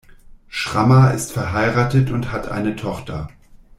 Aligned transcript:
Schramma 0.49 1.11
ist 1.11 1.31
verheiratet 1.33 2.09
und 2.09 2.31
hat 2.31 2.49
eine 2.49 2.75
Tochter. 2.75 3.27